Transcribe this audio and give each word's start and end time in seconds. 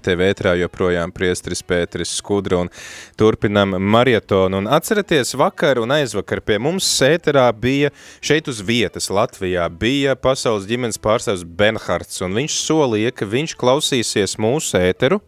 naktī 0.00 0.16
vētrā 0.16 0.54
joprojām 0.56 1.12
priestris 1.12 1.62
Pēteris 1.62 2.16
Skudra 2.16 2.62
un 2.62 2.70
turpinam 3.16 3.76
marietonu. 3.76 4.58
Un 4.58 4.66
atceraties, 4.66 5.34
vakar 5.34 5.78
un 5.78 5.90
aizvakar 5.90 6.40
pie 6.40 6.58
mums 6.58 6.84
sēterā 6.84 7.52
bija 7.52 7.90
šeit 8.22 8.48
uz 8.48 8.62
vietas 8.62 9.10
Latvijā, 9.10 9.68
bija 9.68 10.16
pasaules 10.16 10.66
ģimenes 10.66 10.98
pārstāvs 10.98 11.44
Benhards, 11.44 12.20
un 12.22 12.32
viņš 12.34 12.56
solīja, 12.64 13.12
ka 13.12 13.26
viņš 13.26 13.56
klausīsies 13.60 14.38
mūsu 14.38 14.78
ēteru, 14.80 15.20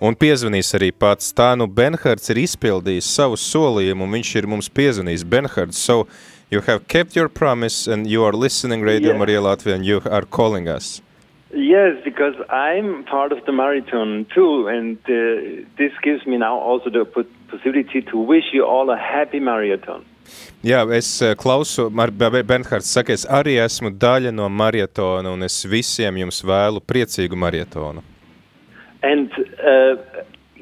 un 0.00 0.14
piezvanīs 0.14 0.74
arī 0.78 0.92
pats. 0.92 1.32
Tā 1.34 1.56
nu 1.58 1.66
Benhards 1.66 2.30
ir 2.30 2.44
izpildījis 2.44 3.10
savu 3.10 3.36
solījumu, 3.36 4.06
un 4.06 4.20
viņš 4.20 4.36
ir 4.36 4.46
mums 4.46 4.70
piezvanījis. 4.70 5.26
Benhards, 5.26 5.82
so 5.82 6.06
you 6.50 6.62
have 6.68 6.86
kept 6.86 7.16
your 7.16 7.28
promise 7.28 7.90
and 7.90 8.06
you 8.06 8.22
are 8.22 8.36
listening 8.36 8.82
Radio 8.82 9.10
Yeah. 9.10 9.18
Maria 9.18 9.40
Latvia 9.40 9.74
and 9.74 9.84
you 9.84 10.00
are 10.06 10.24
calling 10.24 10.68
us. 10.68 11.00
Yes, 11.56 11.96
because 12.04 12.34
I'm 12.50 13.04
part 13.04 13.32
of 13.32 13.38
the 13.46 13.52
marathon 13.52 14.26
too, 14.34 14.68
and 14.68 14.98
uh, 15.08 15.64
this 15.78 15.92
gives 16.02 16.26
me 16.26 16.36
now 16.36 16.58
also 16.58 16.90
the 16.90 17.06
po- 17.06 17.24
possibility 17.48 18.02
to 18.02 18.18
wish 18.18 18.52
you 18.52 18.62
all 18.66 18.90
a 18.90 18.96
happy 18.98 19.40
marathon. 19.40 20.04
Jā, 20.62 20.82
es 20.92 21.22
eh, 21.22 21.34
klausu, 21.34 21.88
Bernhards 21.88 22.90
saka, 22.92 23.14
es 23.14 23.24
arī 23.24 23.56
esmu 23.62 23.94
daļa 23.96 24.34
no 24.34 24.50
marietona, 24.50 25.32
un 25.32 25.46
es 25.46 25.64
visiem 25.64 26.18
jums 26.20 26.42
vēlu 26.44 26.82
priecīgu 26.84 27.38
marietonu. 27.38 28.02
And 29.02 29.32
uh, 29.56 29.96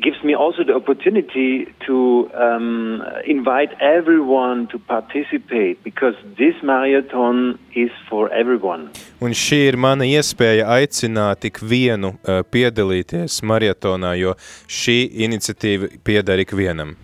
gives 0.04 0.22
me 0.22 0.34
also 0.34 0.62
the 0.62 0.74
opportunity 0.74 1.66
to 1.86 2.30
um, 2.34 3.02
invite 3.26 3.70
everyone 3.80 4.66
to 4.68 4.78
participate 4.78 5.82
because 5.82 6.14
this 6.36 6.54
marathon 6.62 7.58
is 7.74 7.90
for 8.10 8.30
everyone. 8.32 8.90
Un 9.24 9.32
šī 9.32 9.60
ir 9.70 9.78
mana 9.80 10.04
iespēja 10.04 10.66
aicināt 10.76 11.46
ikvienu 11.48 12.10
uh, 12.12 12.42
piedalīties 12.52 13.38
marietonā, 13.50 14.12
jo 14.20 14.34
šī 14.68 14.98
iniciatīva 15.26 15.88
pieder 16.04 16.42
ikvienam. 16.44 16.96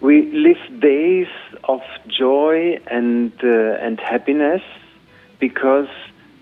We 0.00 0.22
live 0.32 0.62
days 0.80 1.32
of 1.68 1.82
joy 2.06 2.78
and 2.86 3.32
uh, 3.42 3.84
and 3.84 4.00
happiness 4.00 4.64
because 5.40 5.92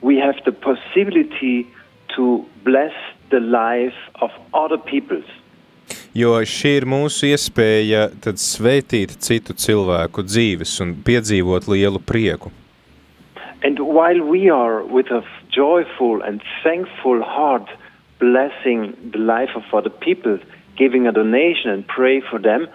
we 0.03 0.19
have 0.23 0.39
the 0.45 0.53
possibility 0.53 1.67
to 2.15 2.45
bless 2.65 2.95
the 3.31 3.41
life 3.41 3.99
of 4.21 4.31
other 4.55 4.79
peoples. 4.79 5.27
Jo 6.17 6.39
šī 6.49 6.71
ir 6.79 6.87
mūsu 6.89 7.27
iespēja 7.29 8.07
tad 8.25 8.39
sveitīt 8.41 9.19
citu 9.21 9.53
cilvēku 9.53 10.23
dzīves 10.25 10.71
un 10.81 10.95
piedzīvot 11.05 11.69
lielu 11.69 12.01
prieku. 12.01 12.49
And 13.67 13.81
while 13.81 14.23
we 14.25 14.49
are 14.49 14.81
with 14.85 15.11
a 15.11 15.21
joyful 15.53 16.23
and 16.23 16.41
thankful 16.63 17.21
heart 17.21 17.69
blessing 18.19 18.97
the 19.13 19.19
life 19.19 19.53
of 19.61 19.65
other 19.75 19.91
people, 19.91 20.39
giving 20.79 21.07
a 21.07 21.13
donation 21.13 21.71
and 21.71 21.87
pray 21.87 22.23
for 22.31 22.39
them, 22.39 22.69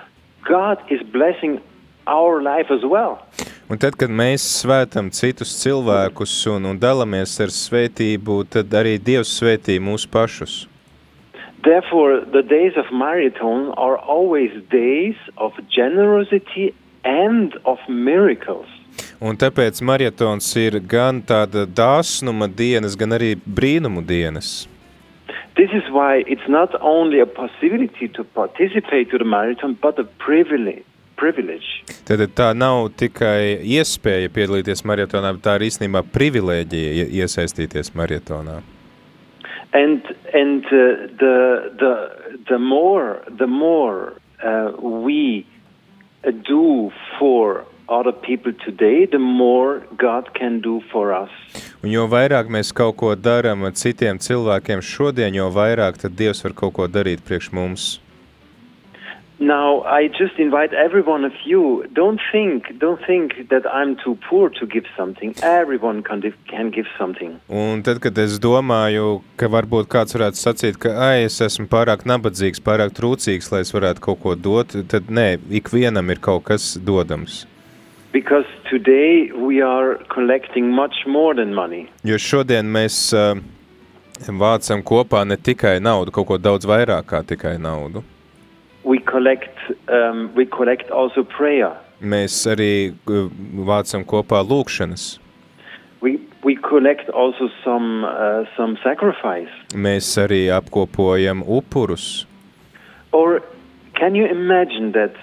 God 0.46 0.78
is 0.92 1.02
blessing 1.02 1.62
our 2.06 2.44
life 2.44 2.70
as 2.70 2.86
well. 2.86 3.26
Un 3.72 3.80
tad, 3.82 3.96
kad 3.98 4.12
mēs 4.12 4.46
svētam 4.62 5.10
citus 5.10 5.56
cilvēkus 5.64 6.34
un, 6.52 6.66
un 6.74 6.78
dalamies 6.78 7.40
ar 7.42 7.50
svētību, 7.50 8.44
tad 8.54 8.74
arī 8.76 9.00
Dievs 9.02 9.34
svētī 9.40 9.80
mūsu 9.82 10.12
pašus. 10.12 10.68
Therefore, 11.64 12.22
the 12.26 12.42
days 12.42 12.74
of 12.76 12.86
marathon 12.92 13.72
are 13.78 13.98
always 13.98 14.52
days 14.72 15.16
of 15.38 15.54
generosity 15.70 16.74
and 17.04 17.54
of 17.66 17.78
miracles. 17.88 18.66
Un 19.22 19.38
tāpēc 19.38 19.82
marietons 19.86 20.48
ir 20.58 20.80
gan 20.80 21.22
tāda 21.22 21.68
dāsnuma 21.70 22.48
dienas, 22.50 22.98
gan 22.98 23.14
arī 23.14 23.36
brīnumu 23.38 24.02
dienas. 24.06 24.68
This 25.56 25.70
is 25.74 25.84
why 25.92 26.24
it's 26.26 26.48
not 26.48 26.74
only 26.82 27.20
a 27.20 27.26
possibility 27.28 28.08
to 28.08 28.24
participate 28.24 29.12
to 29.12 29.18
the 29.20 29.26
marathon, 29.26 29.78
but 29.82 30.00
a 30.00 30.04
privilege. 30.18 30.84
privilege. 31.22 31.84
Tad 32.08 32.24
tā 32.34 32.48
nav 32.58 32.88
tikai 32.98 33.62
iespēja 33.78 34.30
piedalīties 34.34 34.82
marietonā, 34.90 35.36
bet 35.36 35.44
tā 35.46 35.54
ir 35.60 35.68
īstenībā 35.68 36.02
privilēģija 36.16 36.94
ie- 36.98 37.10
iesaistīties 37.22 37.94
marietonā. 37.94 38.56
And 39.74 40.04
and 40.34 40.66
uh, 40.66 41.08
the 41.24 41.72
the 41.80 41.94
the 42.50 42.60
more 42.60 43.24
the 43.38 43.48
more 43.48 44.14
uh, 44.44 44.72
we 44.82 45.46
do 46.24 46.92
for 47.18 47.66
other 47.88 48.12
people 48.12 48.54
today, 48.66 49.06
the 49.06 49.20
more 49.20 49.84
God 49.98 50.34
can 50.34 50.62
do 50.62 50.82
for 50.92 51.14
us. 51.14 51.32
Un 51.84 51.92
jo 51.92 52.06
vairāk 52.08 52.52
mēs 52.52 52.72
kaut 52.76 52.98
ko 53.02 53.16
darām 53.16 53.66
ar 53.68 53.76
citiem 53.76 54.20
cilvēkiem 54.22 54.84
šodien, 54.84 55.36
jo 55.36 55.50
vairāk 55.52 56.00
Dievs 56.10 56.44
var 56.46 56.56
kaut 56.56 56.78
ko 56.78 56.88
darīt 56.88 57.24
priekš 57.28 57.52
mums. 57.56 58.00
Now, 59.42 59.82
I 59.82 60.08
just 60.08 60.38
invite 60.38 60.72
every 60.72 61.02
one 61.02 61.26
of 61.26 61.34
you. 61.46 61.84
Don't 61.94 62.22
think, 62.32 62.78
don't 62.78 63.02
think 63.08 63.50
that 63.50 63.66
I'm 63.66 63.96
too 63.96 64.16
poor 64.30 64.52
to 64.52 64.68
give 64.68 64.86
something. 64.96 65.34
Everyone 65.42 66.04
can, 66.04 66.22
can 66.48 66.70
give 66.70 66.86
something. 66.96 67.40
Un 67.50 67.82
tad, 67.82 67.98
kad 68.04 68.20
es 68.22 68.38
domāju, 68.38 69.24
ka 69.42 69.50
varbūt 69.50 69.90
kāds 69.90 70.14
varētu 70.14 70.38
sacīt, 70.38 70.78
ka 70.78 70.94
ai, 70.94 71.24
es 71.26 71.40
esmu 71.42 71.66
pārāk 71.74 72.06
nabadzīgs, 72.06 72.62
pārāk 72.62 72.94
trūcīgs, 72.94 73.50
lai 73.50 73.64
es 73.66 73.74
varētu 73.74 74.06
kaut 74.06 74.22
ko 74.22 74.36
dot, 74.38 74.78
tad 74.94 75.10
nē, 75.10 75.40
ikvienam 75.64 76.14
ir 76.14 76.22
kaut 76.22 76.46
kas 76.52 76.76
dodams. 76.78 77.48
Because 78.14 78.46
today 78.70 79.32
we 79.34 79.60
are 79.66 79.98
collecting 80.14 80.70
much 80.70 81.08
more 81.08 81.34
than 81.34 81.58
money. 81.58 81.88
Jo 82.06 82.22
šodien 82.22 82.70
mēs 82.70 83.08
uh, 83.18 83.42
vācam 84.30 84.86
kopā 84.86 85.26
ne 85.26 85.42
tikai 85.42 85.80
naudu, 85.82 86.14
kaut 86.14 86.30
ko 86.30 86.38
daudz 86.38 86.70
vairāk 86.70 87.10
kā 87.10 87.26
tikai 87.26 87.58
naudu. 87.58 88.06
We 88.84 89.00
collect, 89.00 89.58
um, 89.88 90.34
we 90.36 90.46
collect 90.46 90.90
also 90.92 91.24
prayer. 91.24 91.78
Mēs 92.02 92.48
arī 92.50 92.94
uh, 93.06 93.30
vācam 93.68 94.04
kopā 94.06 94.42
lūkšanas. 94.42 95.20
We, 96.02 96.18
we 96.44 96.56
collect 96.56 97.10
also 97.10 97.50
some, 97.64 98.04
uh, 98.04 98.46
some 98.58 98.78
sacrifice. 98.84 99.54
Mēs 99.74 100.18
arī 100.18 100.48
apkopojam 100.50 101.44
upurus. 101.46 102.26
Or 103.12 103.44
can 103.94 104.16
you 104.16 104.26
imagine 104.26 104.94
that 104.94 105.14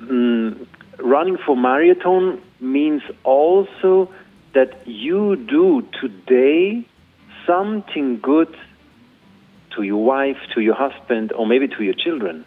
mm, 0.00 0.66
running 0.98 1.38
for 1.44 1.56
marathon 1.56 2.40
means 2.60 3.02
also 3.24 4.08
that 4.54 4.86
you 4.86 5.34
do 5.34 5.82
today 6.00 6.86
something 7.46 8.20
good 8.20 8.54
to 9.74 9.82
your 9.82 10.04
wife, 10.04 10.36
to 10.54 10.60
your 10.60 10.74
husband, 10.74 11.32
or 11.32 11.46
maybe 11.46 11.66
to 11.68 11.82
your 11.82 11.94
children? 11.94 12.44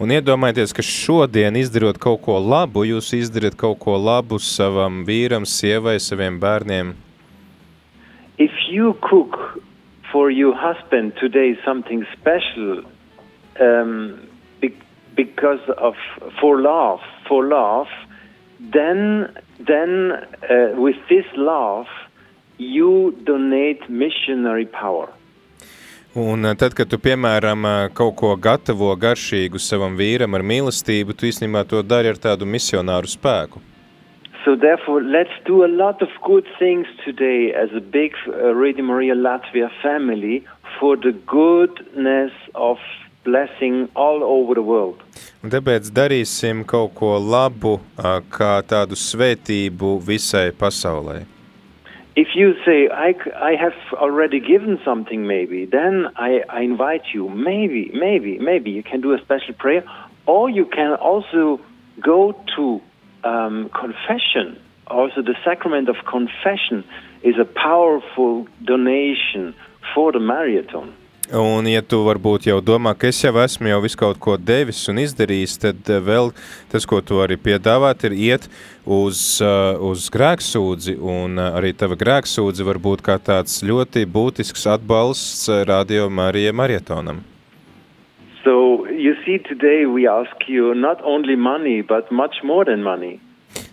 Un 0.00 0.08
iedomājieties, 0.08 0.70
ka 0.72 0.80
šodien 0.80 1.58
izdarot 1.60 1.98
kaut 2.00 2.22
ko 2.24 2.38
labu, 2.40 2.86
jūs 2.88 3.10
izdarat 3.18 3.52
kaut 3.60 3.82
ko 3.82 3.98
labu 4.00 4.38
savam 4.40 5.02
vīram, 5.04 5.44
sievai, 5.44 5.98
saviem 6.00 6.38
bērniem. 6.40 6.94
If 8.40 8.54
you 8.72 8.94
cook 9.04 9.36
for 10.10 10.30
your 10.30 10.54
husband 10.56 11.12
today 11.20 11.52
something 11.66 12.06
special 12.16 12.80
um, 13.60 14.16
be- 14.62 14.72
because 15.16 15.60
of 15.76 16.00
for 16.40 16.56
love, 16.62 17.04
for 17.28 17.44
love, 17.44 17.92
then 18.72 19.28
then 19.68 20.16
uh, 20.48 20.80
with 20.80 20.96
this 21.12 21.28
love 21.36 21.92
you 22.56 23.12
donate 23.26 23.84
missionary 23.90 24.64
power. 24.64 25.12
Un 26.14 26.44
eh, 26.44 26.56
tad, 26.58 26.74
kad 26.74 26.90
tu, 26.90 26.98
piemēram, 26.98 27.66
eh, 27.66 27.88
kaut 27.94 28.16
ko 28.18 28.34
gatavo 28.34 28.90
garšīgu 28.98 29.60
savam 29.62 29.94
vīram 29.98 30.34
ar 30.34 30.42
mīlestību, 30.42 31.14
tu 31.14 31.28
īstenībā 31.28 31.62
to 31.70 31.82
dari 31.86 32.10
ar 32.10 32.18
tādu 32.18 32.48
misionāru 32.50 33.06
spēku. 33.06 33.62
So 34.44 34.56
therefore, 34.56 35.02
let's 35.02 35.36
do 35.46 35.62
a 35.64 35.68
lot 35.68 36.02
of 36.02 36.08
good 36.26 36.46
things 36.58 36.86
today 37.04 37.52
as 37.52 37.70
a 37.76 37.80
big 37.80 38.14
uh, 38.26 38.54
Radio 38.54 38.82
Maria 38.82 39.14
Latvia 39.14 39.68
family 39.82 40.42
for 40.80 40.96
the 40.96 41.12
goodness 41.12 42.32
of 42.54 42.78
blessing 43.22 43.88
all 43.94 44.24
over 44.24 44.54
the 44.54 44.62
world. 44.62 45.02
Un 45.44 45.52
tāpēc 45.52 45.92
darīsim 45.94 46.64
kaut 46.66 46.94
ko 46.94 47.18
labu, 47.20 47.78
eh, 47.98 48.20
kā 48.32 48.54
tādu 48.66 48.98
svētību 48.98 50.00
visai 50.02 50.50
pasaulē. 50.50 51.22
If 52.16 52.28
you 52.34 52.54
say, 52.66 52.88
I 52.88 53.54
have 53.54 53.72
already 53.92 54.40
given 54.40 54.80
something, 54.84 55.26
maybe, 55.26 55.64
then 55.64 56.08
I, 56.16 56.40
I 56.48 56.62
invite 56.62 57.02
you, 57.14 57.28
maybe, 57.28 57.90
maybe, 57.94 58.38
maybe 58.38 58.72
you 58.72 58.82
can 58.82 59.00
do 59.00 59.14
a 59.14 59.18
special 59.18 59.54
prayer, 59.54 59.84
or 60.26 60.50
you 60.50 60.66
can 60.66 60.94
also 60.94 61.60
go 62.02 62.34
to 62.56 62.80
um, 63.22 63.70
confession. 63.70 64.60
Also, 64.88 65.22
the 65.22 65.36
sacrament 65.44 65.88
of 65.88 65.96
confession 66.04 66.84
is 67.22 67.36
a 67.38 67.44
powerful 67.44 68.48
donation 68.64 69.54
for 69.94 70.10
the 70.10 70.20
marathon. 70.20 70.94
Un, 71.30 71.62
ja 71.70 71.78
tu 71.86 72.00
varbūt 72.02 72.48
jau 72.48 72.56
domā, 72.58 72.90
ka 72.98 73.06
es 73.06 73.20
jau 73.22 73.30
esmu 73.38 73.68
jau 73.70 73.76
visu 73.84 73.98
kaut 74.00 74.18
ko 74.18 74.32
devis 74.34 74.80
un 74.90 74.98
izdarījis, 74.98 75.52
tad 75.62 75.86
uh, 75.86 76.00
vēl 76.02 76.32
tas, 76.72 76.82
ko 76.82 76.98
tu 77.06 77.20
arī 77.22 77.36
piedāvāt, 77.38 78.02
ir 78.08 78.16
iet 78.18 78.48
uz, 78.82 79.38
uh, 79.38 79.78
uz 79.78 80.08
grēksūdzi, 80.10 80.96
un 80.98 81.38
uh, 81.38 81.52
arī 81.60 81.70
tava 81.78 81.94
grēksūdzi 82.00 82.66
var 82.66 82.82
būt 82.82 83.06
kā 83.06 83.20
tāds 83.22 83.60
ļoti 83.62 84.02
būtisks 84.10 84.66
atbalsts 84.74 85.46
Radio 85.70 86.10
Marija 86.10 86.50
marietonam. 86.50 87.22
So 88.42 88.88
you 88.90 89.14
see, 89.22 89.38
today 89.38 89.86
we 89.86 90.10
ask 90.10 90.48
you 90.48 90.74
not 90.74 90.98
only 91.04 91.36
money, 91.36 91.80
but 91.80 92.10
much 92.10 92.42
more 92.42 92.64
than 92.64 92.82
money. 92.82 93.20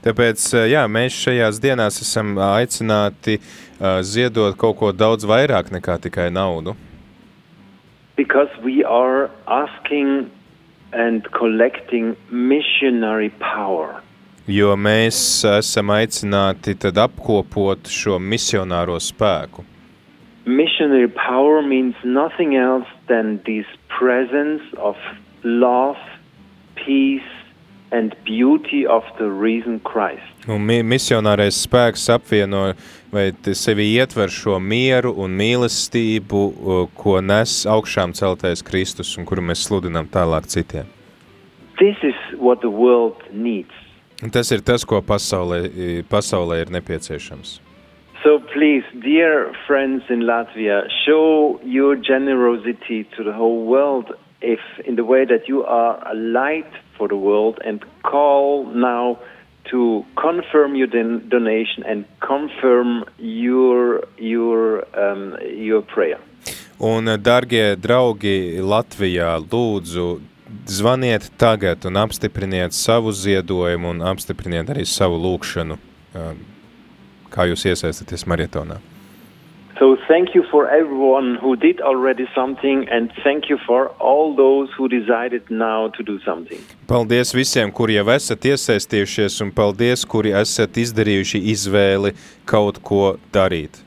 Tāpēc, 0.05 0.43
jā, 0.69 0.85
mēs 0.85 1.17
šajās 1.25 1.57
dienās 1.61 2.03
esam 2.05 2.37
aicināti 2.37 3.41
uh, 3.41 3.97
ziedot 4.05 4.53
kaut 4.61 4.77
ko 4.77 4.93
daudz 4.93 5.25
vairāk 5.25 5.73
nekā 5.73 5.97
tikai 6.05 6.29
naudu. 6.29 6.77
Because 8.17 8.49
we 8.63 8.83
are 8.83 9.29
asking 9.47 10.31
and 10.91 11.23
collecting 11.31 12.15
missionary 12.31 13.29
power. 13.39 14.01
Jo 14.47 14.77
mēs 14.79 15.17
esam 15.43 15.91
aicināti 15.91 16.77
tad 16.79 16.99
apkopot 17.03 17.89
šo 17.91 18.15
misionāro 18.15 18.95
spēku. 19.03 19.65
Missionary 20.47 21.09
power 21.11 21.61
means 21.61 21.95
nothing 22.03 22.55
else 22.55 22.87
than 23.09 23.41
this 23.45 23.67
presence 23.99 24.63
of 24.77 24.95
love, 25.43 25.99
peace, 26.75 27.36
and 27.91 28.15
beauty 28.25 28.85
of 28.85 29.03
the 29.17 29.29
risen 29.29 29.79
Christ. 29.79 30.23
Un 30.47 30.65
mi 30.65 30.81
misionārais 30.83 31.57
spēks 31.65 32.07
apvieno 32.11 32.73
vai 33.11 33.31
sevi 33.55 33.87
ietver 33.95 34.31
šo 34.31 34.57
mieru 34.59 35.13
un 35.23 35.35
mīlestību, 35.39 36.41
ko 36.97 37.19
nes 37.21 37.63
augšām 37.67 38.15
celtais 38.17 38.63
Kristus 38.63 39.15
un 39.17 39.27
kuru 39.27 39.43
mēs 39.43 39.67
sludinām 39.67 40.09
tālāk 40.11 40.47
citiem. 40.51 40.87
This 41.79 41.97
is 42.03 42.17
what 42.39 42.61
the 42.61 42.71
world 42.71 43.21
needs. 43.31 43.71
Un 44.23 44.31
tas 44.33 44.49
ir 44.51 44.63
tas, 44.65 44.83
ko 44.83 45.01
pasaulē, 45.05 45.67
pasaulē 46.09 46.63
ir 46.63 46.73
nepieciešams. 46.73 47.59
So 48.23 48.39
please, 48.51 48.83
dear 49.03 49.53
friends 49.67 50.03
in 50.09 50.25
Latvia, 50.25 50.89
show 51.05 51.61
your 51.63 51.95
generosity 51.95 53.05
to 53.15 53.23
the 53.23 53.31
whole 53.31 53.63
world 53.63 54.11
if 54.41 54.59
in 54.85 54.95
the 54.95 55.03
way 55.03 55.25
that 55.25 55.47
you 55.47 55.63
are 55.63 55.99
a 56.09 56.15
light 56.15 56.71
for 56.97 57.07
the 57.07 57.15
world 57.15 57.59
and 57.65 57.83
call 58.03 58.65
now 58.65 59.17
to 59.71 60.05
confirm 60.15 60.75
your 60.75 60.87
don 60.87 61.27
donation 61.29 61.83
and 61.83 62.05
confirm 62.19 63.03
your 63.17 64.03
your 64.17 64.85
um, 64.97 65.35
your 65.41 65.81
prayer. 65.81 66.19
Un, 66.79 67.05
dargie 67.17 67.75
draugi 67.75 68.61
Latvijā, 68.61 69.39
lūdzu, 69.41 70.21
zvaniet 70.69 71.31
tagad 71.37 71.85
un 71.85 71.97
apstipriniet 71.97 72.73
savu 72.73 73.11
ziedojumu 73.11 73.89
un 73.89 74.03
apstipriniet 74.05 74.69
arī 74.69 74.85
savu 74.85 75.17
lūkšanu, 75.23 75.79
kā 77.33 77.47
jūs 77.49 77.65
iesaistaties 77.71 78.27
maratonā. 78.29 78.77
Thank 80.07 80.33
you 80.33 80.43
for 80.49 80.69
everyone 80.69 81.35
who 81.35 81.57
did 81.57 81.81
already 81.81 82.27
something 82.33 82.87
and 82.89 83.11
thank 83.25 83.49
you 83.49 83.57
for 83.67 83.89
all 83.99 84.33
those 84.33 84.69
who 84.77 84.87
decided 84.87 85.43
now 85.49 85.89
to 85.89 86.03
do 86.03 86.17
something. 86.23 86.59
Paldies 86.87 87.33
visiem, 87.35 87.73
kuri 87.75 87.97
jau 87.99 88.07
esat 88.15 88.47
iesaistījušies 88.47 89.41
un 89.43 89.51
paldies, 89.51 90.05
kuri 90.07 90.31
esat 90.31 90.79
izdarījuši 90.79 91.43
izvēli 91.51 92.13
kaut 92.47 92.79
ko 92.87 93.17
darīt. 93.35 93.86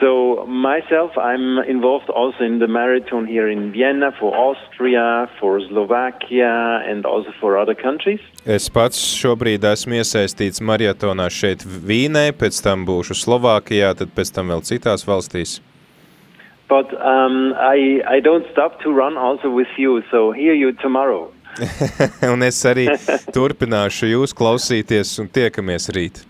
So 0.00 0.46
myself, 0.46 1.10
I'm 1.18 1.58
involved 1.66 2.08
also 2.08 2.44
in 2.44 2.60
the 2.60 2.68
marathon 2.68 3.26
here 3.26 3.48
in 3.48 3.72
Vienna 3.72 4.12
for 4.20 4.30
Austria, 4.36 5.28
for 5.40 5.60
Slovakia 5.60 6.82
and 6.86 7.04
also 7.04 7.32
for 7.40 7.58
other 7.58 7.74
countries. 7.74 8.20
Es 8.46 8.68
pats 8.70 9.00
šobrīd 9.18 9.66
esmu 9.66 9.98
iesaistīts 9.98 10.62
maratonā 10.62 11.26
šeit 11.32 11.66
Vīnē, 11.66 12.30
pēc 12.38 12.62
tam 12.62 12.86
būšu 12.86 13.18
Slovākijā, 13.18 13.96
tad 13.98 14.14
pēc 14.14 14.30
tam 14.36 14.54
vēl 14.54 14.62
citās 14.62 15.02
valstīs. 15.08 15.58
But 16.68 16.92
um, 17.00 17.54
I, 17.58 17.98
I 18.06 18.20
don't 18.20 18.46
stop 18.52 18.78
to 18.84 18.92
run 18.92 19.16
also 19.16 19.50
with 19.50 19.72
you, 19.78 20.02
so 20.12 20.30
hear 20.30 20.54
you 20.54 20.72
tomorrow. 20.72 21.32
un 22.32 22.44
es 22.46 22.62
arī 22.68 22.86
turpināšu 23.34 24.12
jūs 24.12 24.36
klausīties 24.36 25.16
un 25.18 25.32
tiekamies 25.32 25.90
rīt. 25.96 26.22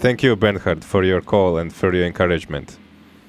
Thank 0.00 0.22
you, 0.22 0.34
Bernhard, 0.34 0.82
for 0.82 1.04
your 1.04 1.20
call 1.20 1.58
and 1.58 1.70
for 1.70 1.94
your 1.94 2.06
encouragement. 2.06 2.78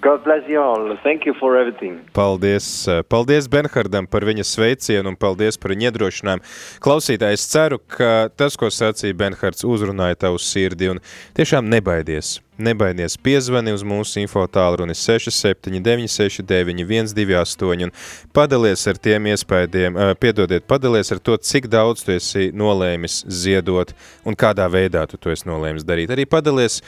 God 0.02 0.24
bless 0.24 0.48
you 0.48 0.60
all. 0.60 0.98
Thank 1.04 1.26
you 1.26 1.34
for 1.40 1.58
everything. 1.58 2.00
Paldies, 2.14 2.88
paldies 3.10 3.50
Benhardam 3.52 4.08
par 4.08 4.24
viņa 4.26 4.46
sveicienu 4.48 5.12
un 5.12 5.18
paldies 5.20 5.60
par 5.60 5.76
viņa 5.76 5.90
iedrošinājumu. 5.92 6.48
Klausītājs 6.82 7.44
ceru, 7.52 7.78
ka 7.92 8.32
tas, 8.34 8.56
ko 8.56 8.72
sacīja 8.72 9.18
Benhards, 9.20 9.68
uzrunāja 9.68 10.18
tavu 10.24 10.40
sirdi 10.40 10.90
un 10.94 11.04
tiešām 11.38 11.68
nebaidies. 11.70 12.40
Nebaidies 12.62 13.18
piezvani 13.18 13.74
uz 13.74 13.82
mūsu 13.88 14.22
info 14.22 14.44
tālruni 14.46 14.94
679 14.98 16.12
69 16.12 16.86
128 16.86 17.88
un 17.88 17.94
padalies 18.36 18.84
ar 18.90 19.00
tiem 19.02 19.30
iespējiem, 19.32 19.98
piedodiet, 20.22 20.68
padalies 20.70 21.10
ar 21.14 21.22
to, 21.24 21.38
cik 21.38 21.68
daudz 21.72 22.06
tu 22.06 22.14
esi 22.14 22.50
nolēmis 22.54 23.22
ziedot 23.26 23.94
un 24.28 24.38
kādā 24.38 24.68
veidā 24.72 25.08
tu 25.10 25.18
to 25.18 25.34
esi 25.34 25.50
nolēmis 25.50 25.86
darīt. 25.88 26.14
Arī 26.14 26.28
padalies, 26.30 26.82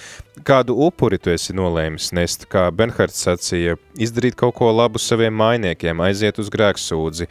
kādu 0.46 0.76
upuri 0.86 1.18
tu 1.22 1.34
esi 1.34 1.56
nolēmis 1.58 2.12
nest, 2.14 2.46
kā 2.52 2.68
Benhards 2.76 3.24
sacīja, 3.26 3.78
izdarīt 3.98 4.38
kaut 4.40 4.56
ko 4.60 4.70
labu 4.74 5.02
saviem 5.02 5.34
mainiekiem, 5.38 6.04
aiziet 6.06 6.38
uz 6.42 6.52
grēksūdzi, 6.54 7.30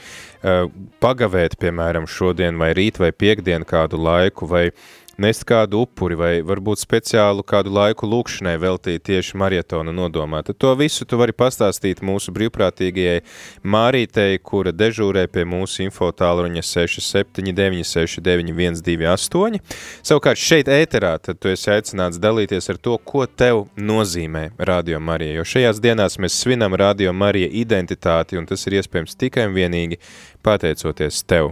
pagavēt, 1.02 1.54
piemēram, 1.62 2.08
šodien 2.10 2.58
vai 2.58 2.72
rīt 2.76 2.98
vai 3.02 3.12
piekdien 3.14 3.66
kādu 3.68 4.00
laiku 4.02 4.50
vai 4.50 4.70
nest 5.20 5.44
kādu 5.48 5.80
upuri 5.84 6.16
vai 6.18 6.32
varbūt 6.46 6.78
speciālu 6.82 7.42
kādu 7.46 7.70
laiku 7.74 8.06
lūkšanai 8.08 8.56
veltīt 8.60 9.02
tieši 9.08 9.36
marietona 9.40 9.92
nodomā. 9.94 10.42
Tad 10.46 10.56
to 10.62 10.70
visu 10.78 11.02
tu 11.08 11.14
vari 11.20 11.32
pastāstīt 11.36 11.98
mūsu 12.04 12.28
brīvprātīgajai 12.36 13.20
Mārītei, 13.64 14.38
kura 14.42 14.72
dežūrē 14.72 15.26
pie 15.32 15.44
mūsu 15.48 15.82
infotālruņa 15.86 16.62
67969128. 16.68 19.58
Savukārt 20.02 20.38
šeit 20.40 20.68
ēterā, 20.72 21.18
tad 21.22 21.36
tu 21.42 21.48
esi 21.52 21.70
aicināts 21.74 22.22
dalīties 22.22 22.70
ar 22.72 22.78
to, 22.82 22.94
ko 22.98 23.26
tev 23.26 23.56
nozīmē 23.76 24.44
Radio 24.58 25.00
Marija, 25.00 25.34
jo 25.40 25.44
šajās 25.54 25.76
dienās 25.82 26.18
mēs 26.22 26.34
svinam 26.42 26.72
Radio 26.78 27.12
Marija 27.12 27.48
identitāti, 27.62 28.38
un 28.40 28.46
tas 28.48 28.66
ir 28.66 28.72
iespējams 28.80 29.18
tikai 29.18 29.42
un 29.48 29.54
vienīgi 29.56 29.96
pateicoties 30.42 31.16
tev. 31.28 31.46